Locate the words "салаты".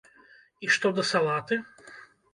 1.13-1.63